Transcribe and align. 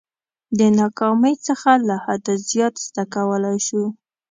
د 0.57 0.59
ناکامۍ 0.79 1.35
څخه 1.47 1.71
له 1.87 1.95
حده 2.05 2.33
زیات 2.49 2.75
زده 2.85 3.03
کولای 3.15 3.57
شو. 3.67 3.83